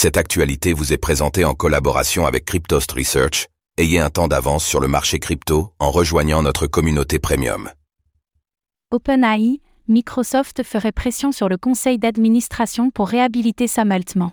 Cette 0.00 0.16
actualité 0.16 0.74
vous 0.74 0.92
est 0.92 0.96
présentée 0.96 1.44
en 1.44 1.54
collaboration 1.54 2.24
avec 2.24 2.44
Cryptost 2.44 2.92
Research. 2.92 3.48
Ayez 3.78 3.98
un 3.98 4.10
temps 4.10 4.28
d'avance 4.28 4.64
sur 4.64 4.78
le 4.78 4.86
marché 4.86 5.18
crypto 5.18 5.72
en 5.80 5.90
rejoignant 5.90 6.40
notre 6.40 6.68
communauté 6.68 7.18
premium. 7.18 7.68
OpenAI, 8.92 9.60
Microsoft 9.88 10.62
ferait 10.62 10.92
pression 10.92 11.32
sur 11.32 11.48
le 11.48 11.56
conseil 11.56 11.98
d'administration 11.98 12.92
pour 12.92 13.08
réhabiliter 13.08 13.66
Sam 13.66 13.90
Altman. 13.90 14.30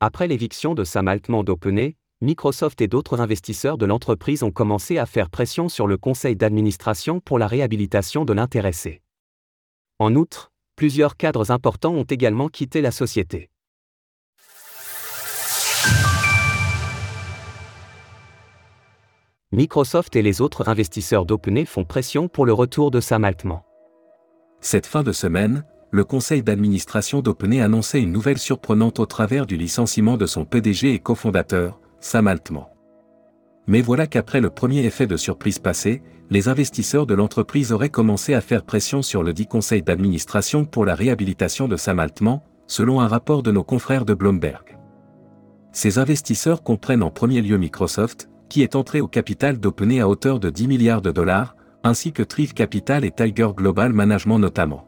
Après 0.00 0.28
l'éviction 0.28 0.74
de 0.74 0.84
Sam 0.84 1.08
Altman 1.08 1.42
d'OpenAI, 1.44 1.96
Microsoft 2.20 2.82
et 2.82 2.88
d'autres 2.88 3.22
investisseurs 3.22 3.78
de 3.78 3.86
l'entreprise 3.86 4.42
ont 4.42 4.50
commencé 4.50 4.98
à 4.98 5.06
faire 5.06 5.30
pression 5.30 5.70
sur 5.70 5.86
le 5.86 5.96
conseil 5.96 6.36
d'administration 6.36 7.20
pour 7.20 7.38
la 7.38 7.46
réhabilitation 7.46 8.26
de 8.26 8.34
l'intéressé. 8.34 9.00
En 9.98 10.14
outre, 10.14 10.52
plusieurs 10.76 11.16
cadres 11.16 11.52
importants 11.52 11.94
ont 11.94 12.04
également 12.04 12.48
quitté 12.48 12.82
la 12.82 12.90
société. 12.90 13.48
Microsoft 19.50 20.14
et 20.14 20.20
les 20.20 20.42
autres 20.42 20.68
investisseurs 20.68 21.24
d'OpenAI 21.24 21.64
font 21.64 21.84
pression 21.84 22.28
pour 22.28 22.44
le 22.44 22.52
retour 22.52 22.90
de 22.90 23.00
Sam 23.00 23.24
Altman. 23.24 23.62
Cette 24.60 24.84
fin 24.84 25.02
de 25.02 25.10
semaine, 25.10 25.64
le 25.90 26.04
conseil 26.04 26.42
d'administration 26.42 27.22
d'OpenAI 27.22 27.62
annonçait 27.62 28.02
une 28.02 28.12
nouvelle 28.12 28.36
surprenante 28.36 29.00
au 29.00 29.06
travers 29.06 29.46
du 29.46 29.56
licenciement 29.56 30.18
de 30.18 30.26
son 30.26 30.44
PDG 30.44 30.92
et 30.92 30.98
cofondateur, 30.98 31.80
Sam 31.98 32.28
Altman. 32.28 32.66
Mais 33.66 33.80
voilà 33.80 34.06
qu'après 34.06 34.42
le 34.42 34.50
premier 34.50 34.84
effet 34.84 35.06
de 35.06 35.16
surprise 35.16 35.58
passé, 35.58 36.02
les 36.28 36.48
investisseurs 36.48 37.06
de 37.06 37.14
l'entreprise 37.14 37.72
auraient 37.72 37.88
commencé 37.88 38.34
à 38.34 38.42
faire 38.42 38.64
pression 38.64 39.00
sur 39.00 39.22
le 39.22 39.32
dit 39.32 39.46
conseil 39.46 39.82
d'administration 39.82 40.66
pour 40.66 40.84
la 40.84 40.94
réhabilitation 40.94 41.68
de 41.68 41.78
Sam 41.78 42.00
Altman, 42.00 42.42
selon 42.66 43.00
un 43.00 43.08
rapport 43.08 43.42
de 43.42 43.50
nos 43.50 43.64
confrères 43.64 44.04
de 44.04 44.12
Bloomberg. 44.12 44.78
Ces 45.72 45.96
investisseurs 45.96 46.62
comprennent 46.62 47.02
en 47.02 47.10
premier 47.10 47.40
lieu 47.40 47.56
Microsoft, 47.56 48.28
qui 48.48 48.62
est 48.62 48.76
entré 48.76 49.00
au 49.00 49.08
capital 49.08 49.58
d'OpenAI 49.58 50.00
à 50.00 50.08
hauteur 50.08 50.40
de 50.40 50.50
10 50.50 50.68
milliards 50.68 51.02
de 51.02 51.10
dollars, 51.10 51.56
ainsi 51.84 52.12
que 52.12 52.22
Thrive 52.22 52.54
Capital 52.54 53.04
et 53.04 53.10
Tiger 53.10 53.48
Global 53.56 53.92
Management 53.92 54.38
notamment. 54.38 54.86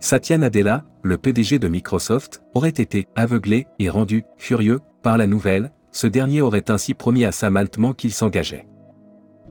Satya 0.00 0.38
Nadella, 0.38 0.84
le 1.02 1.16
PDG 1.16 1.58
de 1.58 1.68
Microsoft, 1.68 2.42
aurait 2.54 2.68
été 2.68 3.08
aveuglé 3.16 3.66
et 3.78 3.88
rendu 3.88 4.24
furieux 4.36 4.80
par 5.02 5.16
la 5.16 5.26
nouvelle, 5.26 5.72
ce 5.90 6.06
dernier 6.06 6.42
aurait 6.42 6.70
ainsi 6.70 6.94
promis 6.94 7.24
à 7.24 7.32
Sam 7.32 7.56
Altman 7.56 7.94
qu'il 7.94 8.12
s'engageait 8.12 8.66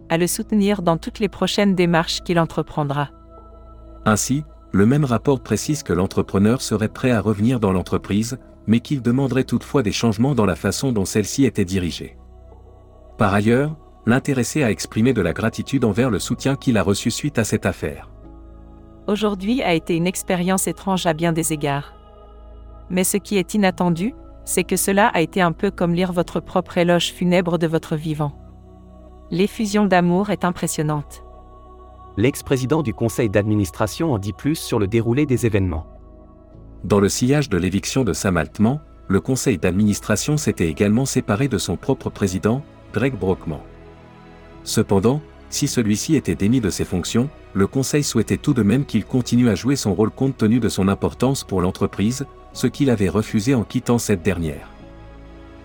à 0.09 0.17
le 0.17 0.27
soutenir 0.27 0.81
dans 0.81 0.97
toutes 0.97 1.19
les 1.19 1.29
prochaines 1.29 1.75
démarches 1.75 2.21
qu'il 2.21 2.39
entreprendra. 2.39 3.09
Ainsi, 4.05 4.43
le 4.71 4.85
même 4.85 5.05
rapport 5.05 5.39
précise 5.39 5.83
que 5.83 5.93
l'entrepreneur 5.93 6.61
serait 6.61 6.89
prêt 6.89 7.11
à 7.11 7.21
revenir 7.21 7.59
dans 7.59 7.71
l'entreprise, 7.71 8.37
mais 8.67 8.79
qu'il 8.79 9.01
demanderait 9.01 9.43
toutefois 9.43 9.83
des 9.83 9.91
changements 9.91 10.35
dans 10.35 10.45
la 10.45 10.55
façon 10.55 10.91
dont 10.91 11.05
celle-ci 11.05 11.45
était 11.45 11.65
dirigée. 11.65 12.17
Par 13.17 13.33
ailleurs, 13.33 13.75
l'intéressé 14.05 14.63
a 14.63 14.71
exprimé 14.71 15.13
de 15.13 15.21
la 15.21 15.33
gratitude 15.33 15.85
envers 15.85 16.09
le 16.09 16.19
soutien 16.19 16.55
qu'il 16.55 16.77
a 16.77 16.83
reçu 16.83 17.11
suite 17.11 17.39
à 17.39 17.43
cette 17.43 17.65
affaire. 17.65 18.09
Aujourd'hui 19.07 19.61
a 19.61 19.73
été 19.73 19.95
une 19.95 20.07
expérience 20.07 20.67
étrange 20.67 21.05
à 21.05 21.13
bien 21.13 21.31
des 21.31 21.53
égards. 21.53 21.93
Mais 22.89 23.03
ce 23.03 23.17
qui 23.17 23.37
est 23.37 23.53
inattendu, 23.53 24.13
c'est 24.43 24.63
que 24.63 24.75
cela 24.75 25.07
a 25.07 25.21
été 25.21 25.41
un 25.41 25.51
peu 25.51 25.71
comme 25.71 25.93
lire 25.93 26.11
votre 26.11 26.39
propre 26.39 26.77
éloge 26.77 27.11
funèbre 27.13 27.57
de 27.57 27.67
votre 27.67 27.95
vivant. 27.95 28.33
L'effusion 29.31 29.85
d'amour 29.85 30.29
est 30.29 30.45
impressionnante. 30.45 31.23
L'ex-président 32.17 32.83
du 32.83 32.93
conseil 32.93 33.29
d'administration 33.29 34.13
en 34.13 34.19
dit 34.19 34.33
plus 34.33 34.55
sur 34.55 34.77
le 34.79 34.87
déroulé 34.87 35.25
des 35.25 35.45
événements. 35.45 35.87
Dans 36.83 36.99
le 36.99 37.09
sillage 37.09 37.49
de 37.49 37.57
l'éviction 37.57 38.03
de 38.03 38.13
Sam 38.13 38.37
Altman, 38.37 38.79
le 39.07 39.19
conseil 39.19 39.57
d'administration 39.57 40.37
s'était 40.37 40.69
également 40.69 41.05
séparé 41.05 41.47
de 41.47 41.57
son 41.57 41.75
propre 41.75 42.09
président, 42.09 42.63
Greg 42.95 43.13
Brockman. 43.13 43.59
Cependant, 44.63 45.21
si 45.49 45.67
celui-ci 45.67 46.15
était 46.15 46.33
démis 46.33 46.61
de 46.61 46.69
ses 46.69 46.85
fonctions, 46.85 47.29
le 47.53 47.67
Conseil 47.67 48.03
souhaitait 48.03 48.37
tout 48.37 48.53
de 48.53 48.63
même 48.63 48.85
qu'il 48.85 49.03
continue 49.03 49.49
à 49.49 49.55
jouer 49.55 49.75
son 49.75 49.93
rôle 49.93 50.11
compte 50.11 50.37
tenu 50.37 50.61
de 50.61 50.69
son 50.69 50.87
importance 50.87 51.43
pour 51.43 51.59
l'entreprise, 51.59 52.25
ce 52.53 52.67
qu'il 52.67 52.89
avait 52.89 53.09
refusé 53.09 53.53
en 53.53 53.65
quittant 53.65 53.97
cette 53.97 54.23
dernière. 54.23 54.69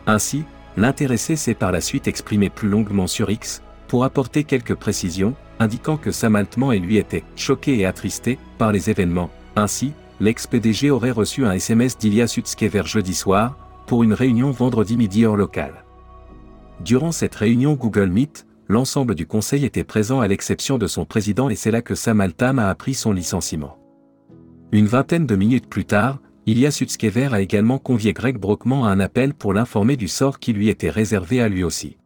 Ainsi, 0.08 0.42
l'intéressé 0.76 1.36
s'est 1.36 1.54
par 1.54 1.70
la 1.70 1.80
suite 1.80 2.08
exprimé 2.08 2.50
plus 2.50 2.68
longuement 2.68 3.06
sur 3.06 3.30
X, 3.30 3.62
pour 3.86 4.02
apporter 4.02 4.42
quelques 4.42 4.74
précisions, 4.74 5.36
indiquant 5.60 5.98
que 5.98 6.10
Sam 6.10 6.34
Altman 6.34 6.72
et 6.72 6.80
lui 6.80 6.96
étaient 6.96 7.24
choqués 7.36 7.78
et 7.78 7.86
attristés 7.86 8.40
par 8.58 8.72
les 8.72 8.90
événements. 8.90 9.30
Ainsi, 9.54 9.92
l'ex-PDG 10.18 10.90
aurait 10.90 11.12
reçu 11.12 11.46
un 11.46 11.52
SMS 11.52 11.96
d'Ilya 11.96 12.26
Sutskever 12.26 12.86
jeudi 12.86 13.14
soir, 13.14 13.56
pour 13.86 14.02
une 14.02 14.14
réunion 14.14 14.50
vendredi 14.50 14.96
midi 14.96 15.24
heure 15.24 15.36
locale. 15.36 15.84
Durant 16.84 17.12
cette 17.12 17.34
réunion 17.34 17.74
Google 17.74 18.08
Meet, 18.08 18.46
l'ensemble 18.66 19.14
du 19.14 19.26
conseil 19.26 19.66
était 19.66 19.84
présent 19.84 20.20
à 20.20 20.28
l'exception 20.28 20.78
de 20.78 20.86
son 20.86 21.04
président 21.04 21.50
et 21.50 21.54
c'est 21.54 21.70
là 21.70 21.82
que 21.82 21.94
Sam 21.94 22.20
Altman 22.20 22.58
a 22.58 22.70
appris 22.70 22.94
son 22.94 23.12
licenciement. 23.12 23.78
Une 24.72 24.86
vingtaine 24.86 25.26
de 25.26 25.36
minutes 25.36 25.68
plus 25.68 25.84
tard, 25.84 26.20
Ilya 26.46 26.70
Sutskever 26.70 27.28
a 27.32 27.40
également 27.42 27.78
convié 27.78 28.14
Greg 28.14 28.38
Brockman 28.38 28.84
à 28.84 28.90
un 28.90 28.98
appel 28.98 29.34
pour 29.34 29.52
l'informer 29.52 29.96
du 29.96 30.08
sort 30.08 30.38
qui 30.38 30.54
lui 30.54 30.68
était 30.68 30.88
réservé 30.88 31.42
à 31.42 31.48
lui 31.48 31.64
aussi. 31.64 31.98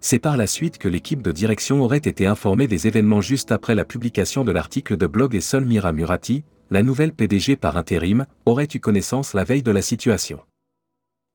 C'est 0.00 0.18
par 0.18 0.36
la 0.36 0.46
suite 0.46 0.78
que 0.78 0.88
l'équipe 0.88 1.22
de 1.22 1.30
direction 1.30 1.82
aurait 1.82 1.98
été 1.98 2.26
informée 2.26 2.66
des 2.66 2.86
événements 2.86 3.20
juste 3.20 3.52
après 3.52 3.74
la 3.74 3.84
publication 3.84 4.42
de 4.42 4.52
l'article 4.52 4.96
de 4.96 5.06
blog 5.06 5.34
et 5.34 5.40
seul 5.40 5.66
Mira 5.66 5.92
Murati, 5.92 6.44
la 6.70 6.82
nouvelle 6.82 7.12
PDG 7.12 7.56
par 7.56 7.76
intérim, 7.76 8.24
aurait 8.46 8.68
eu 8.74 8.80
connaissance 8.80 9.34
la 9.34 9.44
veille 9.44 9.62
de 9.62 9.70
la 9.70 9.82
situation. 9.82 10.40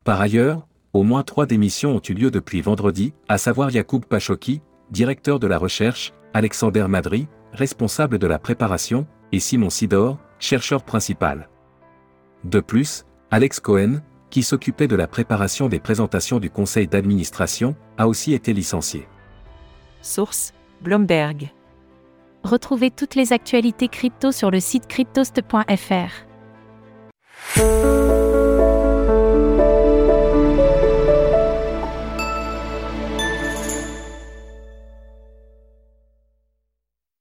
Par 0.03 0.19
ailleurs, 0.19 0.67
au 0.93 1.03
moins 1.03 1.23
trois 1.23 1.45
démissions 1.45 1.95
ont 1.95 2.01
eu 2.07 2.13
lieu 2.13 2.31
depuis 2.31 2.61
vendredi, 2.61 3.13
à 3.27 3.37
savoir 3.37 3.71
Yacoub 3.71 4.01
Pachoki, 4.01 4.61
directeur 4.91 5.39
de 5.39 5.47
la 5.47 5.57
recherche, 5.57 6.13
Alexander 6.33 6.85
Madry, 6.87 7.27
responsable 7.53 8.19
de 8.19 8.27
la 8.27 8.39
préparation, 8.39 9.07
et 9.31 9.39
Simon 9.39 9.69
Sidor, 9.69 10.17
chercheur 10.39 10.83
principal. 10.83 11.49
De 12.43 12.59
plus, 12.59 13.05
Alex 13.31 13.59
Cohen, 13.59 14.01
qui 14.29 14.43
s'occupait 14.43 14.87
de 14.87 14.95
la 14.95 15.07
préparation 15.07 15.67
des 15.67 15.79
présentations 15.79 16.39
du 16.39 16.49
conseil 16.49 16.87
d'administration, 16.87 17.75
a 17.97 18.07
aussi 18.07 18.33
été 18.33 18.53
licencié. 18.53 19.07
Source 20.01 20.53
Bloomberg. 20.81 21.51
Retrouvez 22.43 22.91
toutes 22.91 23.15
les 23.15 23.33
actualités 23.33 23.87
crypto 23.87 24.31
sur 24.31 24.51
le 24.51 24.59
site 24.59 24.87
cryptost.fr. 24.87 26.27